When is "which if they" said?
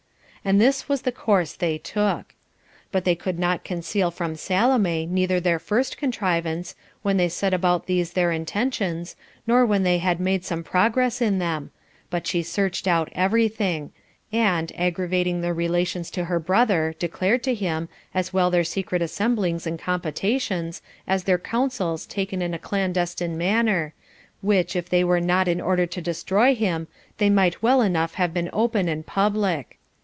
24.41-25.03